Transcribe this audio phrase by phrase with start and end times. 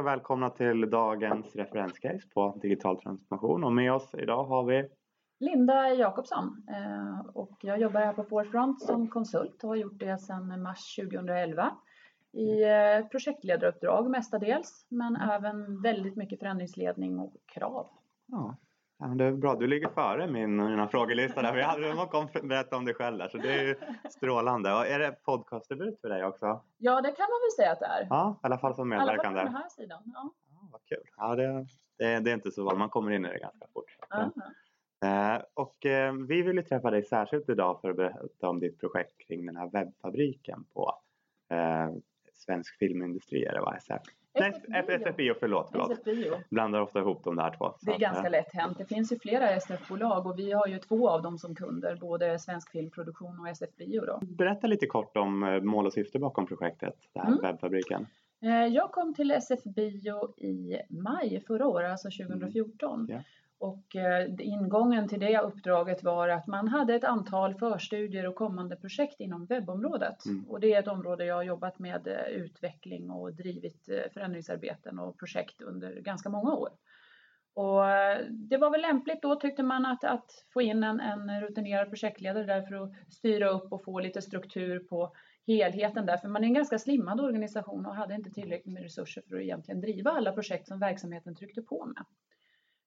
[0.00, 3.64] och välkomna till dagens referenscase på digital transformation.
[3.64, 4.88] Och med oss idag har vi
[5.40, 10.18] Linda Jakobsson eh, och jag jobbar här på Forefront som konsult och har gjort det
[10.18, 11.70] sedan mars 2011
[12.32, 17.86] i eh, projektledaruppdrag mestadels men även väldigt mycket förändringsledning och krav.
[18.26, 18.56] Ja,
[19.00, 21.54] Ja, det är bra, du ligger före min mina frågelista där.
[21.54, 23.74] Vi hade någon kom berätta om dig själv där så det är ju
[24.10, 24.72] strålande.
[24.72, 26.64] Och är det podcastdebut för dig också?
[26.78, 28.06] Ja, det kan man väl säga att det är.
[28.10, 29.40] Ja, i alla fall som medverkande.
[29.40, 30.02] I alla fall på den här sidan.
[30.14, 30.32] Ja.
[30.50, 31.10] Ja, vad kul.
[31.16, 31.66] Ja, det,
[31.98, 33.96] det, det är inte så vanligt, man kommer in i det ganska fort.
[34.14, 34.28] Uh
[35.00, 35.42] -huh.
[35.54, 39.18] och eh, vi vill ju träffa dig särskilt idag för att berätta om ditt projekt
[39.26, 40.94] kring den här webbfabriken på
[41.50, 41.90] eh,
[42.34, 43.74] Svensk Filmindustri, eller vad
[44.32, 44.64] SF?
[44.88, 45.68] SFBio, förlåt.
[45.72, 45.90] förlåt.
[45.90, 46.34] SFBio.
[46.50, 47.74] Blandar ofta ihop de där två.
[47.80, 48.78] Det är ganska att, lätt hänt.
[48.78, 52.38] Det finns ju flera SF-bolag och vi har ju två av dem som kunder, både
[52.38, 54.00] Svensk Filmproduktion och SFBio.
[54.00, 54.20] Då.
[54.22, 57.42] Berätta lite kort om eh, mål och syfte bakom projektet, den här mm.
[57.42, 58.06] webbfabriken.
[58.42, 63.00] Eh, jag kom till SFBio i maj förra året, alltså 2014.
[63.00, 63.10] Mm.
[63.10, 63.22] Yeah.
[63.60, 68.76] Och eh, ingången till det uppdraget var att man hade ett antal förstudier och kommande
[68.76, 70.26] projekt inom webbområdet.
[70.26, 70.44] Mm.
[70.48, 74.98] Och det är ett område jag har jobbat med eh, utveckling och drivit eh, förändringsarbeten
[74.98, 76.68] och projekt under ganska många år.
[77.54, 77.82] Och
[78.28, 82.44] det var väl lämpligt då tyckte man att, att få in en, en rutinerad projektledare
[82.44, 85.12] där för att styra upp och få lite struktur på
[85.46, 86.16] helheten där.
[86.16, 89.42] För man är en ganska slimmad organisation och hade inte tillräckligt med resurser för att
[89.42, 92.04] egentligen driva alla projekt som verksamheten tryckte på med.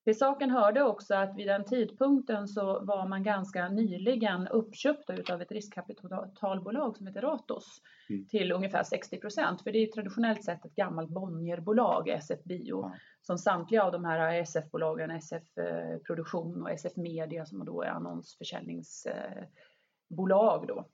[0.03, 5.41] Till saken hörde också att vid den tidpunkten så var man ganska nyligen uppköpta utav
[5.41, 8.27] ett riskkapitalbolag som heter Ratos mm.
[8.27, 9.61] till ungefär 60 procent.
[9.61, 12.97] För det är traditionellt sett ett gammalt Bonnierbolag, SF Bio, mm.
[13.21, 17.89] som samtliga av de här SF-bolagen, SF eh, Produktion och SF Media som då är
[17.89, 20.87] annonsförsäljningsbolag då.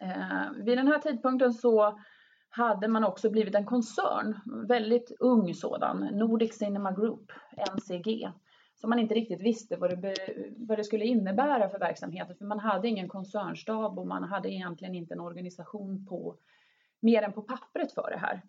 [0.00, 1.98] Eh, vid den här tidpunkten så
[2.50, 7.32] hade man också blivit en koncern, väldigt ung sådan, Nordic Cinema Group,
[7.76, 8.30] NCG,
[8.74, 10.16] som man inte riktigt visste vad det,
[10.56, 14.94] vad det skulle innebära för verksamheten, för man hade ingen koncernstab och man hade egentligen
[14.94, 16.36] inte en organisation på
[17.00, 18.42] mer än på pappret för det här.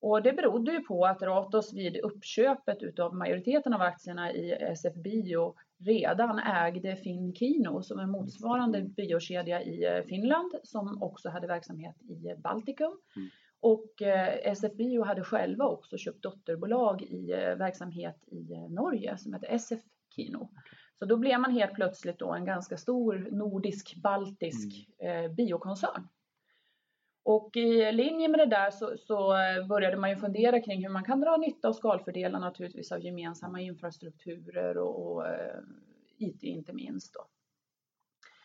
[0.00, 4.94] Och det berodde ju på att Ratos vid uppköpet utav majoriteten av aktierna i SF
[4.94, 12.34] Bio redan ägde Finkino som är motsvarande biokedja i Finland som också hade verksamhet i
[12.42, 12.98] Baltikum.
[13.16, 13.28] Mm.
[13.60, 19.18] Och eh, SF Bio hade själva också köpt dotterbolag i eh, verksamhet i eh, Norge
[19.18, 19.80] som heter SF
[20.16, 20.50] Kino.
[20.98, 25.24] Så då blev man helt plötsligt då en ganska stor nordisk-baltisk mm.
[25.24, 26.08] eh, biokoncern.
[27.22, 30.92] Och i linje med det där så, så, eh, började man ju fundera kring hur
[30.92, 35.60] man kan dra nytta och skalfördelar naturligtvis av gemensamma infrastrukturer och, och eh,
[36.18, 37.14] IT inte minst.
[37.14, 37.20] Då.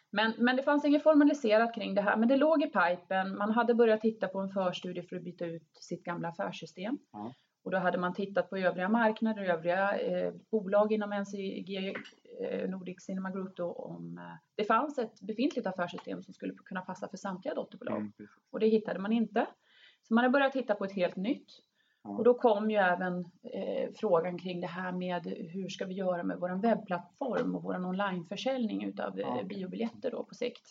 [0.10, 3.38] Men, men det fanns inget formaliserat kring det här, men det låg i pipen.
[3.38, 6.98] Man hade börjat titta på en förstudie för att byta ut sitt gamla affärssystem.
[7.12, 7.34] Ja.
[7.66, 11.96] Och då hade man tittat på övriga marknader, övriga eh, bolag inom NCG,
[12.42, 14.24] eh, Nordic Cinema Group då, om eh,
[14.56, 17.98] det fanns ett befintligt affärssystem som skulle kunna passa för samtliga dotterbolag.
[17.98, 18.12] Mm,
[18.52, 19.48] och det hittade man inte.
[20.08, 21.48] Så man har börjat titta på ett helt nytt.
[22.04, 23.20] Och då kom ju även
[23.54, 27.86] eh, frågan kring det här med hur ska vi göra med vår webbplattform och vår
[27.86, 30.68] onlineförsäljning utav eh, biobiljetter då på sikt.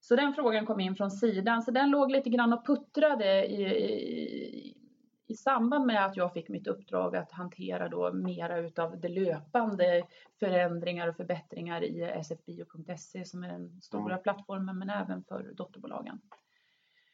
[0.00, 3.62] Så den frågan kom in från sidan, så den låg lite grann och puttrade i,
[3.62, 4.83] i,
[5.26, 10.06] i samband med att jag fick mitt uppdrag att hantera då mera utav det löpande
[10.40, 14.22] förändringar och förbättringar i sfbio.se som är den stora mm.
[14.22, 16.20] plattformen men även för dotterbolagen.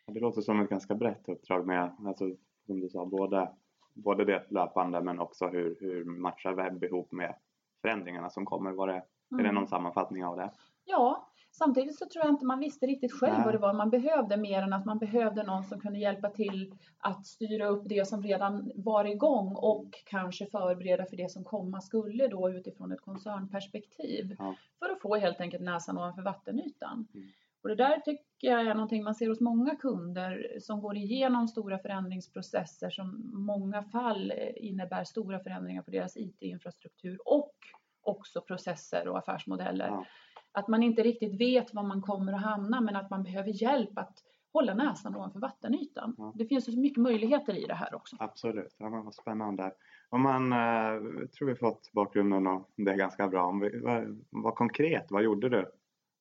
[0.06, 2.30] Det låter som ett ganska brett uppdrag med alltså
[2.66, 3.50] som du sa, både,
[3.94, 7.34] både det löpande men också hur, hur matchar webb ihop med
[7.82, 8.72] förändringarna som kommer?
[8.72, 9.04] Var det, mm.
[9.30, 9.54] Är det mm.
[9.54, 10.50] någon sammanfattning av det?
[10.84, 13.44] Ja, samtidigt så tror jag inte man visste riktigt själv Nej.
[13.44, 16.74] vad det var man behövde mer än att man behövde någon som kunde hjälpa till
[16.98, 21.80] att styra upp det som redan var igång och kanske förbereda för det som komma
[21.80, 24.36] skulle då utifrån ett koncernperspektiv.
[24.38, 24.54] Ja.
[24.78, 27.06] För att få helt enkelt näsan ovanför vattenytan.
[27.14, 27.28] Mm.
[27.62, 31.48] Och det där tycker jag är någonting man ser hos många kunder som går igenom
[31.48, 37.54] stora förändringsprocesser som i många fall innebär stora förändringar på deras IT-infrastruktur och
[38.02, 39.86] också processer och affärsmodeller.
[39.86, 40.06] Ja.
[40.52, 43.98] Att man inte riktigt vet var man kommer att hamna men att man behöver hjälp
[43.98, 44.18] att
[44.52, 46.14] hålla näsan ovanför vattenytan.
[46.18, 46.32] Ja.
[46.36, 48.16] Det finns så mycket möjligheter i det här också.
[48.18, 49.72] Absolut, ja, vad spännande.
[50.08, 53.46] Om man, eh, tror vi fått bakgrunden och det är ganska bra.
[53.46, 55.70] Om vi, vad, vad konkret, vad gjorde du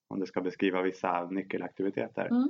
[0.10, 2.25] om du ska beskriva vissa nyckelaktiviteter.
[2.25, 2.50] Mm.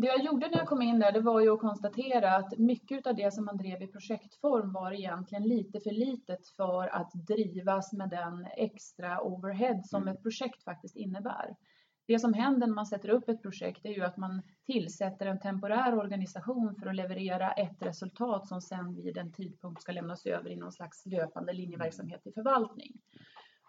[0.00, 3.06] Det jag gjorde när jag kom in där det var ju att konstatera att mycket
[3.06, 7.92] av det som man drev i projektform var egentligen lite för litet för att drivas
[7.92, 10.14] med den extra overhead som mm.
[10.14, 11.56] ett projekt faktiskt innebär.
[12.06, 15.40] det som händer när man sätter upp ett projekt är ju att man tillsätter en
[15.40, 20.50] temporär organisation för att leverera ett resultat som sen vid en tidpunkt ska lämnas över
[20.50, 22.92] i någon slags löpande linjeverksamhet i förvaltning.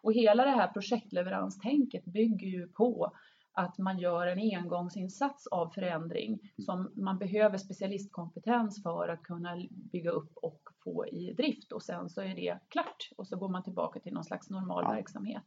[0.03, 3.11] Och hela det här projektleveranstänket bygger ju på
[3.53, 10.11] att man gör en engångsinsats av förändring som man behöver specialistkompetens för att kunna bygga
[10.11, 13.63] upp och få i drift och sen så är det klart och så går man
[13.63, 14.91] tillbaka till någon slags normal ja.
[14.91, 15.43] verksamhet.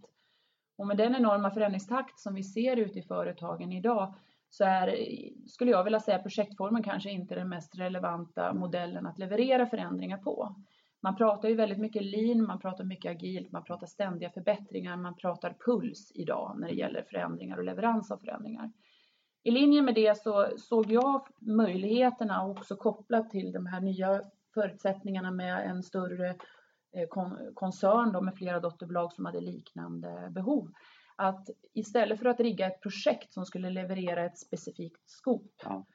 [0.76, 4.14] Och med den enorma förändringstakt som vi ser ute i företagen idag
[4.48, 4.96] så är,
[5.48, 10.56] skulle jag vilja säga, projektformen kanske inte den mest relevanta modellen att leverera förändringar på.
[11.04, 15.14] Man pratar ju väldigt mycket lean, man pratar mycket agilt, man pratar ständiga förbättringar, man
[15.16, 18.72] pratar puls idag när det gäller förändringar och leverans av förändringar.
[19.42, 24.22] I linje med det så såg jag möjligheterna också kopplat till de här nya
[24.54, 26.28] förutsättningarna med en större
[26.96, 27.08] eh,
[27.54, 30.70] koncern då med flera dotterbolag som hade liknande behov.
[31.16, 35.86] Att istället för att rigga ett projekt som skulle leverera ett specifikt skop ja.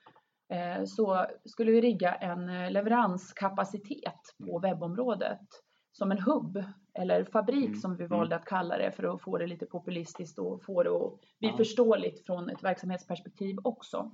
[0.49, 4.61] Eh, så skulle vi rigga en eh, leveranskapacitet på mm.
[4.61, 5.47] webbområdet
[5.91, 6.63] som en hubb
[6.93, 7.79] eller fabrik mm.
[7.79, 8.17] som vi mm.
[8.17, 11.49] valde att kalla det för att få det lite populistiskt och få det att bli
[11.49, 11.57] ja.
[11.57, 14.11] förståeligt från ett verksamhetsperspektiv också.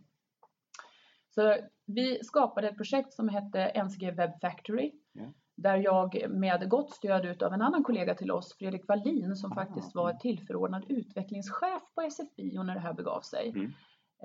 [1.30, 1.56] Så
[1.86, 5.30] vi skapade ett projekt som hette NCG Web Factory yeah.
[5.56, 9.56] där jag med gott stöd av en annan kollega till oss, Fredrik Wallin, som ah,
[9.56, 13.72] faktiskt var tillförordnad utvecklingschef på SFBio när det här begav sig, mm.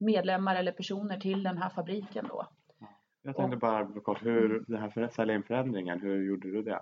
[0.00, 2.46] medlemmar eller personer till den här fabriken då.
[3.22, 6.62] Jag tänkte bara kort, hur det här för att sälja in förändringen, hur gjorde du
[6.62, 6.80] det?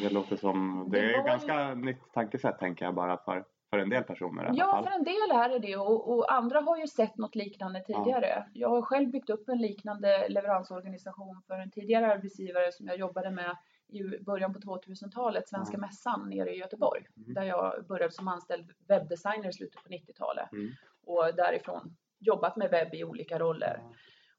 [0.00, 1.74] Det låter som, det, det är ganska ju...
[1.74, 4.50] nytt tankesätt tänker jag bara för, för en del personer.
[4.54, 8.28] Ja, för en del är det och, och, andra har ju sett något liknande tidigare.
[8.28, 8.44] Ja.
[8.52, 13.30] Jag har själv byggt upp en liknande leveransorganisation för en tidigare arbetsgivare som jag jobbade
[13.30, 13.56] med
[13.88, 15.80] i början på 2000-talet, Svenska ja.
[15.80, 17.34] Mässan nere i Göteborg, mm.
[17.34, 20.70] där jag började som anställd webbdesigner i slutet på 90-talet mm.
[21.06, 23.78] och därifrån jobbat med webb i olika roller.
[23.80, 23.92] Ja.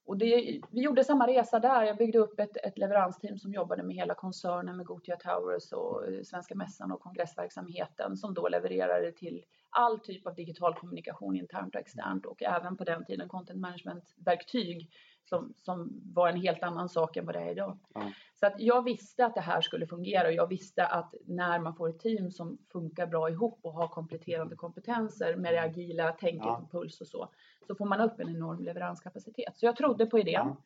[0.05, 1.83] Och det, vi gjorde samma resa där.
[1.83, 6.07] Jag byggde upp ett, ett leveransteam som jobbade med hela koncernen med Gothia Towers och
[6.07, 11.75] eh, Svenska Mässan och kongressverksamheten som då levererade till all typ av digital kommunikation internt
[11.75, 14.89] och externt och även på den tiden content management-verktyg
[15.25, 17.77] som, som var en helt annan sak än vad det är idag.
[17.93, 18.11] Ja.
[18.39, 21.75] Så att jag visste att det här skulle fungera och jag visste att när man
[21.75, 26.45] får ett team som funkar bra ihop och har kompletterande kompetenser med det agila tänket
[26.45, 26.57] ja.
[26.57, 27.29] och puls och så,
[27.67, 29.57] så får man upp en enorm leveranskapacitet.
[29.57, 30.33] Så jag trodde på idén.
[30.33, 30.57] Ja.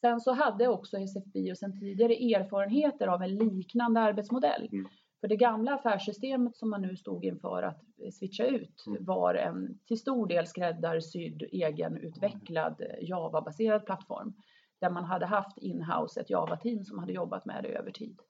[0.00, 4.68] Sen så hade också SF Bio sedan tidigare erfarenheter av en liknande arbetsmodell.
[4.72, 4.88] Mm.
[5.20, 9.04] För det gamla affärssystemet som man nu stod inför att switcha ut mm.
[9.04, 14.34] var en till stor del skräddarsydd egenutvecklad Java-baserad plattform
[14.80, 18.20] där man hade haft inhouse ett Java-team som hade jobbat med det över tid.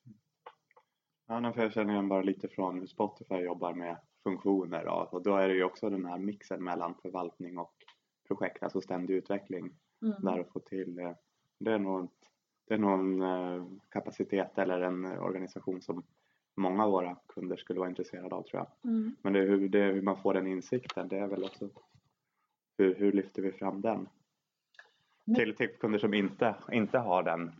[1.28, 5.36] Ja, för jag känner igen bara lite från hur Spotify jobbar med funktioner och då
[5.36, 7.74] är det ju också den här mixen mellan förvaltning och
[8.28, 9.70] projekt, alltså ständig utveckling
[10.02, 10.16] mm.
[10.22, 11.12] där att få till eh,
[11.58, 12.10] det är nog,
[12.68, 16.02] det är nog en eh, kapacitet eller en organisation som
[16.56, 18.92] många av våra kunder skulle vara intresserade av tror jag.
[18.92, 19.16] Mm.
[19.22, 21.68] Men det är, hur, det hur man får den insikten, det är väl också
[22.78, 24.08] hur, hur lyfter vi fram den?
[25.36, 27.52] Till, till kunder som inte, inte har den,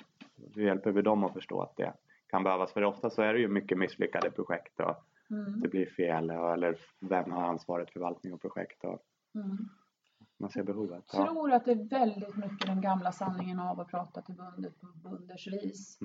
[0.54, 1.92] hur hjälper vi dem att förstå att det
[2.26, 2.72] kan behövas?
[2.72, 4.96] För ofta så är det ju mycket misslyckade projekt och
[5.30, 5.60] mm.
[5.60, 8.84] det blir fel eller vem har ansvaret för förvaltning och projekt?
[8.84, 9.02] Och
[9.34, 9.68] mm.
[10.38, 11.04] Man ser behovet.
[11.12, 14.80] Jag tror att det är väldigt mycket den gamla sanningen av att prata till bundet
[14.80, 15.98] på bunders vis.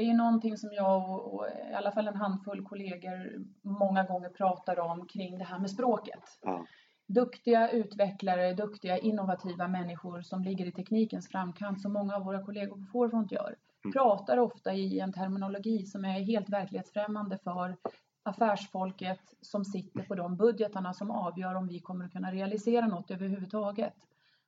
[0.00, 4.28] Det är någonting som jag och, och, i alla fall en handfull kollegor många gånger
[4.28, 6.38] pratar om kring det här med språket.
[6.42, 6.66] Ja.
[7.06, 12.76] duktiga utvecklare, duktiga innovativa människor som ligger i teknikens framkant som många av våra kollegor
[12.76, 13.56] på Forefront gör.
[13.84, 13.92] Mm.
[13.92, 17.76] Pratar ofta i en terminologi som är helt verklighetsfrämmande för
[18.22, 23.10] affärsfolket som sitter på de budgetarna som avgör om vi kommer att kunna realisera något
[23.10, 23.94] överhuvudtaget.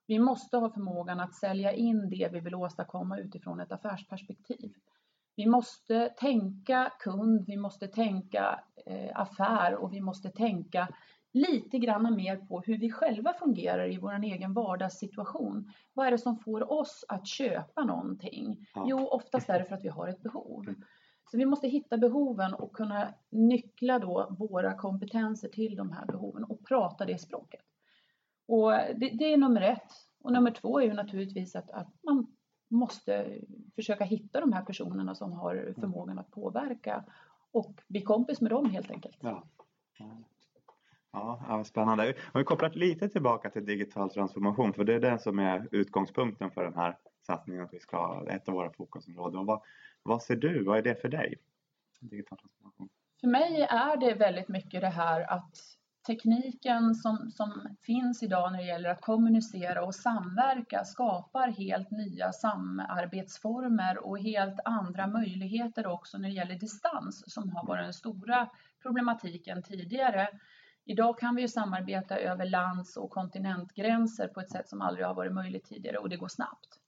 [0.06, 4.73] Vi måste ha förmågan att sälja in det vi vill åstadkomma utifrån ett affärsperspektiv.
[5.37, 10.89] Vi måste tänka kund, vi måste tänka eh, affär och vi måste tänka
[11.33, 15.73] lite grann mer på hur vi själva fungerar i vår egen vardagssituation.
[15.95, 18.67] Vad är det som får oss att köpa någonting?
[18.75, 18.85] Ja.
[18.89, 20.69] Jo, oftast är det för att vi har ett behov.
[20.69, 20.83] Mm.
[21.31, 26.45] Så vi måste hitta behoven och kunna nyckla då våra kompetenser till de här behoven
[26.45, 27.61] och prata det språket.
[28.49, 29.93] Och det, det är nummer ett.
[30.21, 32.37] Och nummer två är ju naturligtvis att, att man
[32.73, 33.38] måste
[33.75, 35.75] försöka hitta de här personerna som har mm.
[35.75, 37.05] förmågan att påverka
[37.52, 39.17] och bli kompis med dem helt enkelt.
[39.21, 39.45] Ja.
[41.12, 42.14] Ja, spännande.
[42.33, 46.50] Om vi kopplar lite tillbaka till digital transformation för det är det som är utgångspunkten
[46.50, 49.47] för den här satsningen att vi ska ett av våra fokusområden.
[49.47, 49.62] Vad,
[50.02, 50.64] vad ser du?
[50.64, 51.35] Vad är det för dig?
[52.00, 52.88] Digital transformation.
[53.21, 55.57] För mig är det väldigt mycket det här att
[56.06, 62.32] tekniken som, som finns idag när det gäller att kommunicera och samverka skapar helt nya
[62.32, 68.49] samarbetsformer och helt andra möjligheter också när det gäller distans som har varit den stora
[68.82, 70.28] problematiken tidigare.
[70.85, 75.32] Idag kan vi samarbeta över lands och kontinentgränser på ett sätt som aldrig har varit
[75.32, 76.78] möjligt tidigare och det går snabbt.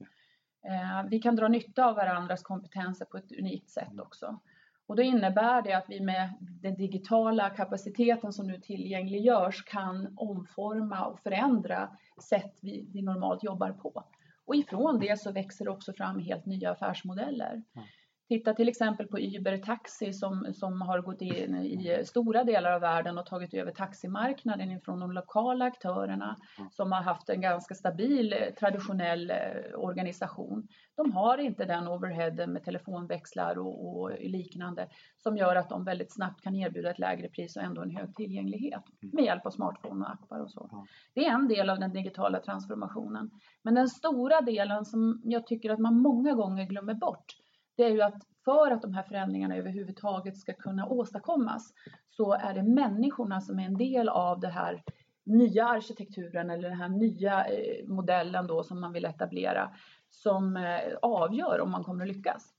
[0.67, 4.41] Eh, vi kan dra nytta av varandras kompetenser på ett unikt sätt också.
[4.87, 11.05] Och då innebär det att vi med den digitala kapaciteten som nu tillgängliggörs kan omforma
[11.07, 11.97] och förändra
[12.29, 14.05] sätt vi, vi normalt jobbar på.
[14.47, 17.53] Och ifrån det så växer det också fram helt nya affärsmodeller.
[17.53, 17.89] Mm.
[18.29, 22.81] Titta till exempel på Uber Taxi som, som har gått in i stora delar av
[22.81, 26.37] världen och tagit över taximarknaden från de lokala aktörerna
[26.71, 29.37] som har haft en ganska stabil eh, traditionell eh,
[29.79, 30.69] organisation.
[30.97, 36.15] De har inte den overheaden med telefonväxlar och, och liknande som gör att de väldigt
[36.15, 40.05] snabbt kan erbjuda ett lägre pris och ändå en hög tillgänglighet med hjälp av smartphone
[40.05, 40.87] och appar och så.
[41.15, 43.31] Det är en del av den digitala transformationen.
[43.63, 47.44] Men den stora delen som jag tycker att man många gånger glömmer bort
[47.77, 51.73] det är ju att för att de här förändringarna överhuvudtaget ska kunna åstadkommas
[52.11, 54.83] så är det människorna som är en del av den här
[55.27, 59.71] nya arkitekturen eller den här nya eh, modellen då som man vill etablera
[60.11, 62.55] som eh, avgör om man kommer att lyckas.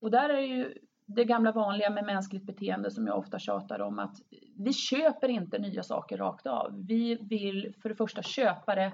[0.00, 0.74] Och där är ju
[1.06, 4.16] det gamla vanliga med mänskligt beteende som jag ofta tjatar om att
[4.56, 6.86] vi köper inte nya saker rakt av.
[6.86, 8.92] Vi vill för det första köpa det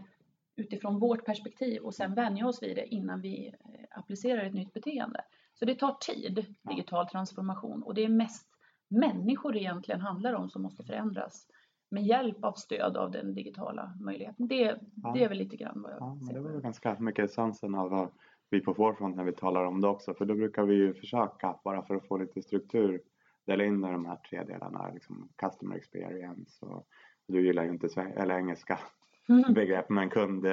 [0.57, 4.73] utifrån vårt perspektiv och sen vänja oss vid det innan vi eh, applicerar ett nytt
[4.73, 5.21] beteende.
[5.65, 8.47] Så det tar tid, digital transformation, och det är mest
[8.89, 11.47] människor det egentligen handlar om som måste förändras
[11.91, 14.49] med hjälp av stöd av den digitala möjligheten.
[14.49, 15.13] Det, ja.
[15.15, 16.35] det är väl lite grann vad jag ja, ser.
[16.35, 18.11] Det var ganska mycket essensen av vad
[18.51, 21.59] vi på Forefront när vi talar om det också, för då brukar vi ju försöka,
[21.65, 23.01] bara för att få lite struktur,
[23.47, 26.87] dela in de här tre delarna, liksom customer experience och
[27.29, 28.79] du gillar ju inte eller engelska
[29.29, 29.55] mm.
[29.55, 30.47] begrepp, men kund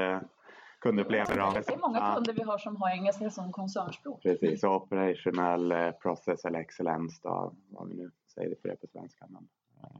[0.81, 1.69] kundupplevelser av det.
[1.69, 4.21] Är många kunder vi har som har engelska som koncernspråk.
[4.21, 8.87] Precis, och operational eh, process eller excellence då, vad vi nu säger för det på
[8.87, 9.27] svenska.
[9.29, 9.47] Men,
[9.83, 9.99] eh,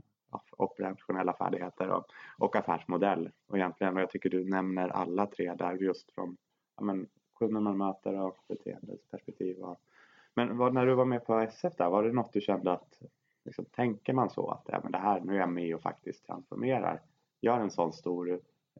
[0.58, 2.06] operationella färdigheter och,
[2.38, 3.32] och affärsmodell.
[3.48, 6.38] Och egentligen vad jag tycker du nämner alla tre där just från
[6.78, 7.08] ja, men,
[7.40, 9.58] kunden man möter och beteendesperspektiv.
[9.60, 9.82] Och,
[10.34, 13.02] men vad, när du var med på SF där, var det något du kände att
[13.46, 16.26] liksom, tänker man så att ja, men det här, nu är jag med och faktiskt
[16.26, 17.02] transformerar,
[17.42, 18.40] gör en sån stor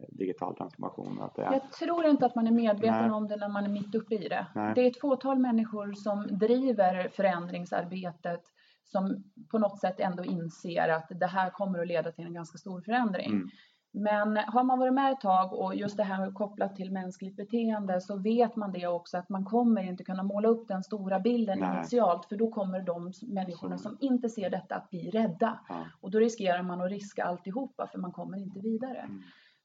[0.10, 1.22] digital transformation?
[1.22, 1.52] Att det är...
[1.52, 3.12] Jag tror inte att man är medveten Nej.
[3.12, 4.48] om det när man är mitt uppe i det.
[4.56, 4.74] Nej.
[4.76, 8.42] Det är ett fåtal människor som driver förändringsarbetet
[8.84, 12.58] som på något sätt ändå inser att det här kommer att leda till en ganska
[12.58, 13.32] stor förändring.
[13.32, 13.50] Mm.
[13.94, 18.02] Men har man varit med ett tag och just det här kopplat till mänskligt beteende
[18.02, 21.60] så vet man det också att man kommer inte kunna måla upp den stora bilden
[21.60, 21.78] Nej.
[21.78, 25.60] initialt för då kommer de människorna som inte ser detta att bli rädda.
[25.70, 25.86] Ja.
[26.02, 29.00] Och då riskerar man att riska alltihopa för man kommer inte vidare.
[29.00, 29.22] Mm.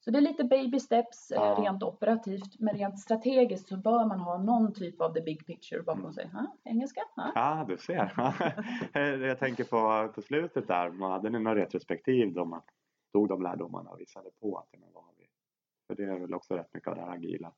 [0.07, 1.57] Så det är lite baby steps eh, ja.
[1.59, 5.83] rent operativt, men rent strategiskt så bör man ha någon typ av the big picture
[5.83, 6.13] bakom mm.
[6.13, 6.29] sig.
[6.29, 6.57] Ha?
[6.65, 7.01] Engelska?
[7.17, 7.33] Ha?
[7.35, 8.13] Ja, du ser.
[9.27, 12.63] Jag tänker på, på slutet där, hade ni någon retrospektiv då man
[13.13, 15.27] tog de lärdomarna och visade på att men vad har vi?
[15.87, 17.53] För det är väl också rätt mycket av det här agila,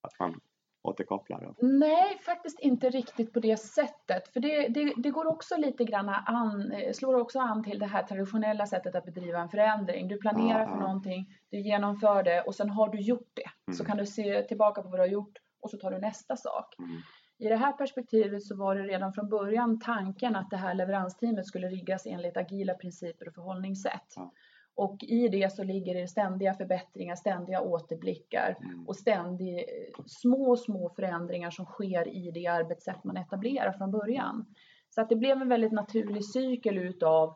[0.00, 0.40] att man
[0.86, 1.54] återkopplar?
[1.58, 4.28] Nej, faktiskt inte riktigt på det sättet.
[4.28, 7.86] För det, det, det, går också lite grann an, eh, slår också an till det
[7.86, 10.08] här traditionella sättet att bedriva en förändring.
[10.08, 13.50] Du planerar ja, för någonting, du genomför det och sen har du gjort det.
[13.68, 13.76] Mm.
[13.76, 16.36] Så kan du se tillbaka på vad du har gjort och så tar du nästa
[16.36, 16.74] sak.
[16.78, 16.96] Mm.
[17.38, 21.46] I det här perspektivet så var det redan från början tanken att det här leveransteamet
[21.46, 24.14] skulle riggas enligt agila principer och förhållningssätt.
[24.16, 24.32] Ja.
[24.76, 28.86] Och i det så ligger det ständiga förbättringar, ständiga återblickar Mm.
[28.88, 29.66] och ständigt
[30.06, 34.46] små, små förändringar som sker i det arbetssätt man etablerar från början.
[34.90, 37.34] Så att det blev en väldigt naturlig cykel utav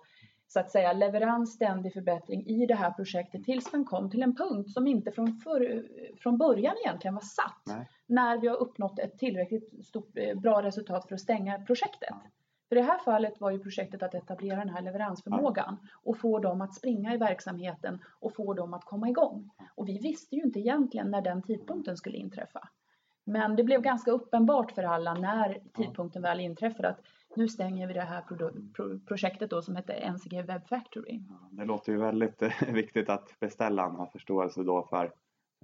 [0.49, 4.37] så att säga leverans, ständig förbättring i det här projektet tills man kom till en
[4.37, 5.87] punkt som inte från, för,
[6.23, 7.63] från början egentligen var satt.
[7.67, 7.89] Nej.
[8.07, 12.15] När vi har uppnått ett tillräckligt stort, eh, bra resultat för att stänga projektet.
[12.71, 16.39] För i det här fallet var ju projektet att etablera den här leveransförmågan och få
[16.39, 19.51] dem att springa i verksamheten och få dem att komma igång.
[19.75, 22.69] Och vi visste ju inte egentligen när den tidpunkten skulle inträffa.
[23.25, 27.01] Men det blev ganska uppenbart för alla när tidpunkten väl inträffade att
[27.37, 31.21] nu stänger vi det här produ- pro- projektet då som heter NCG Web Factory.
[31.51, 35.05] Det låter ju väldigt viktigt att beställaren har förståelse då för,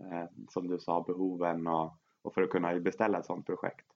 [0.01, 3.87] eh, som du sa, behoven och, och för att kunna beställa ett sådant projekt.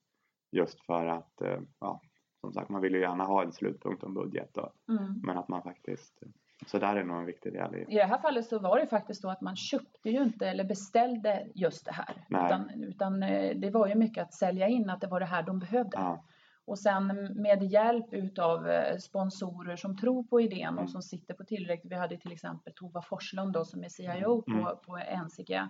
[0.51, 2.01] Just för att, eh, ja,
[2.41, 5.19] som sagt, man vill ju gärna ha en slutpunkt och en budget då, Mm.
[5.23, 6.23] men att man faktiskt,
[6.67, 7.85] så där är nog en viktig del i.
[7.89, 10.63] I det här fallet så var det faktiskt så att man köpte ju inte eller
[10.63, 12.25] beställde just det här.
[12.29, 12.45] Nej.
[12.45, 15.43] Utan, utan eh, det var ju mycket att sälja in att det var det här
[15.43, 15.97] de behövde.
[15.97, 16.25] Ja,
[16.65, 17.07] Och sen
[17.41, 20.83] med hjälp utav eh, sponsorer som tror på idén Mm.
[20.83, 21.91] och som sitter på tillräckligt.
[21.91, 24.65] Vi hade till exempel Tova Forslund då som är CIO på, Mm.
[24.85, 25.61] på NCG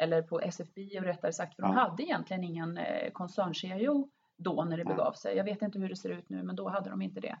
[0.00, 1.78] eller på SFB och rättare sagt för de Ja.
[1.80, 4.08] hade egentligen ingen eh, koncern-CIO
[4.38, 5.36] då när det begav sig.
[5.36, 7.38] Jag vet inte hur det ser ut nu men då hade de inte det.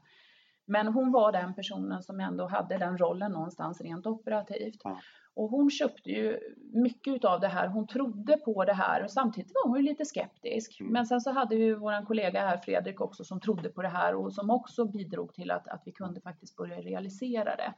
[0.66, 4.80] Men hon var den personen som ändå hade den rollen någonstans rent operativt.
[4.84, 5.00] Ja.
[5.34, 6.38] Och hon köpte ju
[6.72, 7.68] mycket utav det här.
[7.68, 10.80] Hon trodde på det här och samtidigt var hon lite skeptisk.
[10.80, 10.92] Mm.
[10.92, 14.14] Men sen så hade vi vår kollega här Fredrik också som trodde på det här
[14.14, 17.74] och som också bidrog till att, att vi kunde faktiskt börja realisera det.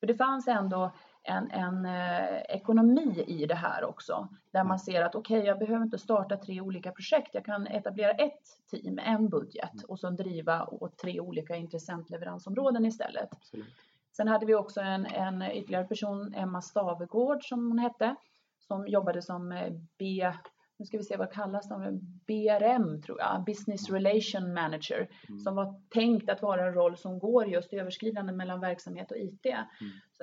[0.00, 0.92] För det fanns ändå
[1.28, 4.28] en, en eh, ekonomi i det här också.
[4.50, 7.34] Där man ser att okej, jag behöver inte starta tre olika projekt.
[7.34, 13.28] Jag kan etablera ett team, en budget och sen driva åt tre olika intressentleveransområden istället.
[13.32, 13.74] absolut.
[14.16, 18.16] Sen hade vi också en, en ytterligare person, Emma Stavegård som hon hette,
[18.60, 20.32] som jobbade som eh, B,
[20.78, 25.38] nu ska vi se vad kallas de, BRM tror jag, Business Relation Manager, Mm.
[25.40, 29.46] som var tänkt att vara en roll som går just överskridande mellan verksamhet och IT.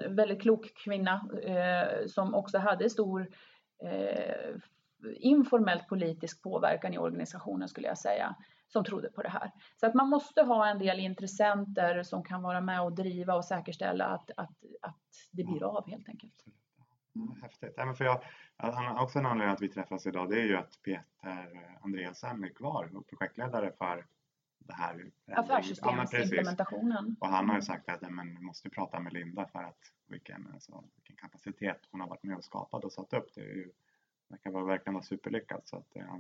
[0.06, 3.28] En väldigt klok kvinna eh, som också hade stor
[3.84, 4.56] eh,
[5.16, 8.36] informellt politisk påverkan i organisationen skulle jag säga,
[8.68, 9.52] som trodde på det här.
[9.80, 13.46] Så att man måste ha en del intressenter som kan vara med och driva och
[13.46, 16.34] säkerställa att, att, att det blir av helt enkelt.
[17.16, 17.74] Ja, häftigt.
[17.78, 18.22] Ja, men för jag,
[18.58, 22.50] han- också en anledning att vi träffas idag det är ju att Peter Andreasen är
[22.50, 24.06] kvar och projektledare för
[24.60, 25.12] det här.
[25.26, 25.40] Ja.
[25.40, 27.16] Affärssystemsimplementationen.
[27.20, 29.80] Och han har ju sagt att ja, men, vi måste prata med Linda för att
[30.08, 33.28] vilken, alltså, vilken kapacitet hon har varit med och skapat och satt upp.
[33.36, 33.72] Det är ju,
[34.30, 35.68] verkar vara, verkligen vara superlyckat.
[35.68, 36.16] Så att, eh,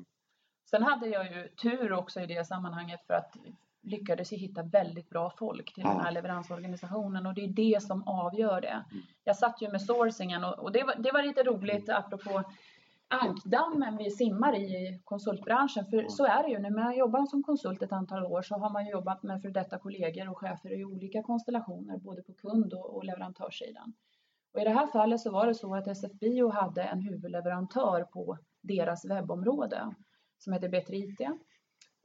[0.70, 3.36] Sen hade jag ju tur också i det sammanhanget för att
[3.86, 5.90] lyckades ju hitta väldigt bra folk till Ja.
[5.90, 8.86] den här leveransorganisationen och det är det som avgör det.
[9.24, 12.44] Jag satt ju med sourcingen och, och det, var, det var lite roligt apropå
[13.08, 15.86] ankdammen vi simmar i konsultbranschen.
[15.86, 18.56] För så är det ju, när man har jobbat som konsult ett antal år så
[18.56, 22.34] har man ju jobbat med för detta kollegor och chefer i olika konstellationer, både på
[22.34, 23.94] kund och, och leverantörssidan.
[24.54, 28.04] Och i det här fallet så var det så att SF Bio hade en huvudleverantör
[28.04, 29.96] på deras webbområde
[30.38, 31.20] som heter Bättre IT.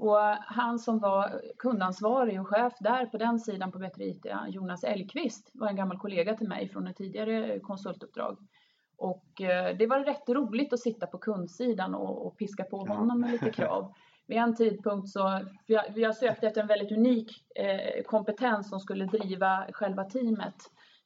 [0.01, 4.85] Och han som var kundansvarig och chef där på den sidan på Bättre IT, Jonas
[4.85, 8.39] Elgqvist, var en gammal kollega till mig från ett tidigare konsultuppdrag.
[8.97, 13.21] Och eh, det var rätt roligt att sitta på kundsidan och, och piska på honom
[13.21, 13.93] med lite krav.
[14.27, 19.05] Vid en tidpunkt så, jag, jag sökte efter en väldigt unik eh, kompetens som skulle
[19.05, 20.57] driva själva teamet.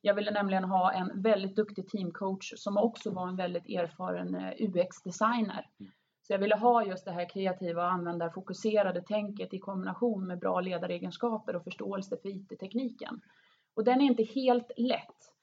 [0.01, 4.53] Jag ville nämligen ha en väldigt duktig teamcoach som också var en väldigt erfaren eh,
[4.59, 5.67] UX-designer.
[6.27, 10.61] Så jag ville ha just det här kreativa och användarfokuserade tänket i kombination med bra
[10.61, 13.21] ledaregenskaper och förståelse för IT-tekniken.
[13.77, 15.35] Och den är inte helt lätt.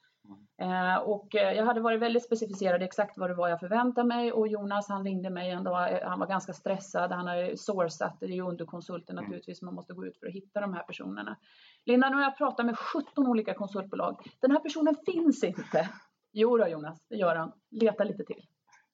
[0.61, 4.31] Eh, och eh, jag hade varit väldigt specificerad exakt vad det var jag förväntade mig
[4.31, 8.17] och Jonas han ringde mig en dag, eh, han var ganska stressad, han har sourcat,
[8.19, 9.23] det är ju underkonsulten Mm.
[9.23, 11.37] naturligtvis, man måste gå ut för att hitta de här personerna.
[11.85, 15.89] Linda, nu har jag pratat med 17 olika konsultbolag, den här personen finns inte.
[16.33, 18.45] Jo då Jonas, det gör han, leta lite till.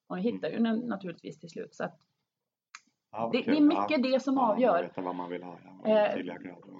[0.07, 1.75] Och jag hittar ju den naturligtvis till slut.
[1.75, 1.99] Så att
[3.11, 4.83] ja, vad det, är mycket det som man avgör.
[4.83, 5.59] Veta vad man vill ha.
[5.63, 6.25] Ja, Eh.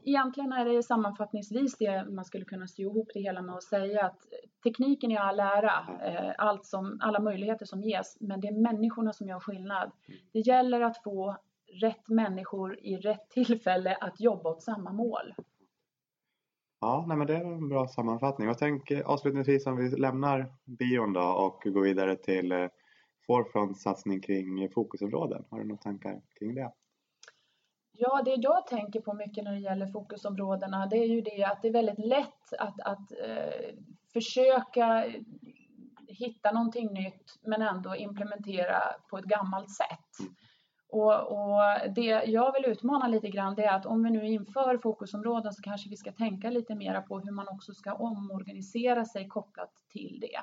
[0.05, 4.05] Egentligen är det sammanfattningsvis det man skulle kunna sy ihop det hela med att säga
[4.05, 4.19] att
[4.63, 9.13] tekniken är all ära, eh, allt som, alla möjligheter som ges, men det är människorna
[9.13, 9.91] som gör skillnad.
[10.33, 11.37] Det gäller att få
[11.81, 15.33] rätt människor i rätt tillfälle att jobba åt samma mål.
[16.79, 18.49] Ja, nej, men det är en bra sammanfattning.
[18.49, 22.67] Och tänk eh, avslutningsvis om vi lämnar bion då och går vidare till eh,
[23.27, 25.45] Forefronts satsning kring fokusområden.
[25.49, 26.71] Har du några tankar kring det?
[27.99, 31.61] Ja, det jag tänker på mycket när det gäller fokusområdena, det är ju det att
[31.61, 33.75] det är väldigt lätt att, att eh,
[34.13, 35.05] försöka
[36.07, 40.19] hitta någonting nytt men ändå implementera på ett gammalt sätt.
[40.19, 40.33] Mm.
[40.89, 41.61] Och, och,
[41.95, 45.61] det jag vill utmana lite grann det är att om vi nu inför fokusområden så
[45.61, 50.19] kanske vi ska tänka lite mera på hur man också ska omorganisera sig kopplat till
[50.21, 50.39] det.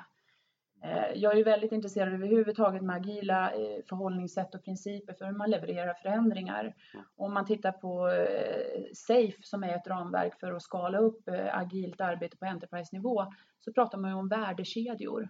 [0.85, 5.49] Eh, jag är väldigt intresserad överhuvudtaget med agila eh, förhållningssätt och principer för hur man
[5.49, 6.75] levererar förändringar.
[7.15, 12.01] Om man tittar på eh, SAFE som är ett ramverk för att skala upp agilt
[12.01, 13.25] arbete på enterprise-nivå
[13.59, 15.29] så pratar man ju om värdekedjor.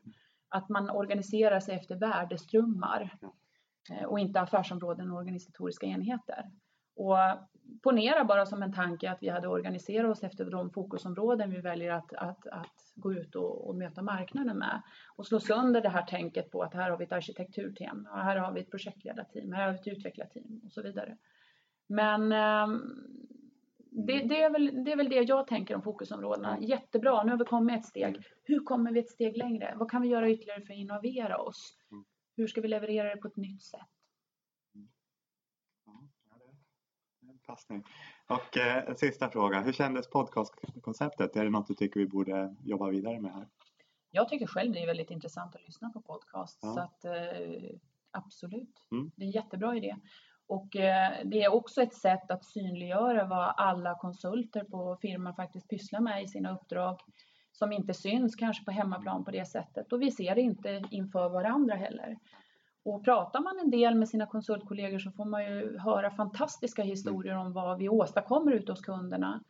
[0.49, 3.17] Att man organiserar sig efter värdeströmmar
[4.05, 6.51] och inte affärsområden och organisatoriska enheter.
[6.95, 7.17] Och
[7.83, 11.91] ponera bara som en tanke att vi hade organiserat oss efter de fokusområden vi väljer
[11.91, 14.81] att, att, att gå ut och, och, möta marknaden med
[15.15, 18.51] och slå sönder det här tänket på att här har vi ett arkitekturteam, här har
[18.51, 21.17] vi ett projektledarteam, här har vi ett utvecklarteam och så vidare.
[21.87, 22.67] Men eh,
[23.79, 26.57] det, det, är väl, det är väl det jag tänker om fokusområdena.
[26.61, 28.17] Jättebra, nu har vi kommit ett steg.
[28.43, 29.73] Hur kommer vi ett steg längre?
[29.75, 31.77] Vad kan vi göra ytterligare för att innovera oss?
[31.91, 32.05] Mm.
[32.37, 33.94] Hur ska vi leverera det på ett nytt sätt?
[37.47, 37.83] Passning.
[38.27, 41.35] Och eh, sista fråga, hur kändes podcastkonceptet?
[41.35, 43.47] Är det något du tycker vi borde jobba vidare med här?
[44.11, 46.59] Jag tycker själv det är väldigt intressant att lyssna på podcast.
[46.61, 46.73] Ja.
[46.73, 47.69] Så att, eh,
[48.11, 49.11] absolut, mm.
[49.15, 49.95] det är en jättebra idé.
[50.47, 55.69] Och eh, det är också ett sätt att synliggöra vad alla konsulter på firman faktiskt
[55.69, 56.99] pysslar med i sina uppdrag
[57.51, 61.29] som inte syns kanske på hemmaplan på det sättet och vi ser det inte inför
[61.29, 62.17] varandra heller.
[62.85, 67.37] Och pratar man en del med sina konsultkollegor så får man ju höra fantastiska historier
[67.37, 69.43] om vad vi åstadkommer ute hos kunderna.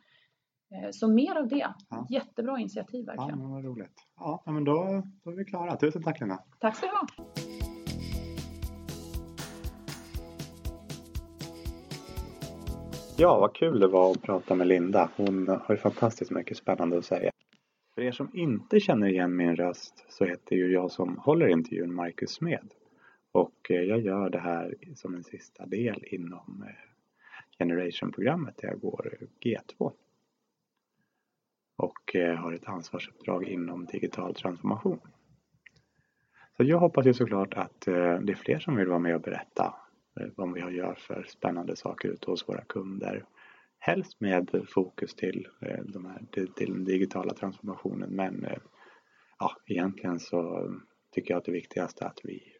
[0.74, 1.74] Eh, så mer av det.
[1.90, 2.06] Ja.
[2.10, 3.40] Jättebra initiativ verkligen.
[3.40, 3.92] Ja, vad roligt.
[4.16, 5.76] Ja, men då, då är vi klara.
[5.76, 6.38] Tusen tack Lena.
[6.60, 7.06] Tack ska du ha.
[13.18, 15.10] Ja, vad kul det var att prata med Linda.
[15.16, 17.30] Hon har ju fantastiskt mycket spännande att säga.
[17.94, 21.94] För er som inte känner igen min röst så heter ju jag som håller intervjun
[21.94, 22.70] Marcus Smed.
[23.36, 26.74] Och eh, jag gör det här som en sista del inom eh,
[27.58, 29.92] Generation-programmet där jag går G2.
[31.76, 35.00] Och eh, har ett ansvarsuppdrag inom digital transformation.
[36.56, 39.74] Så jag hoppas ju såklart att det är fler som vill vara med och berätta
[40.34, 43.24] vad vi gör för spännande saker ute hos våra kunder.
[43.78, 45.48] Helst med fokus till,
[45.84, 48.46] de här, till den digitala transformationen men
[49.38, 50.72] ja, egentligen så
[51.12, 52.55] tycker jag att det viktigaste är att vi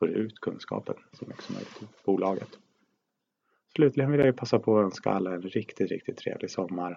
[0.00, 2.58] får ut kunskapen så mycket som möjligt i bolaget.
[3.76, 6.88] Slutligen vill jag passa på att önska alla en riktigt, riktigt trevlig sommar